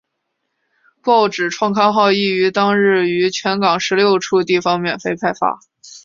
[1.03, 5.59] 报纸创刊号亦于当日于全港十六处地方免费派发。